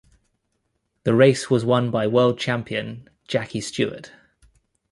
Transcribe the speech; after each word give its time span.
The 1.03 1.13
race 1.13 1.51
was 1.51 1.63
won 1.63 1.91
by 1.91 2.07
world 2.07 2.39
champion 2.39 3.07
Jackie 3.27 3.61
Stewart. 3.61 4.11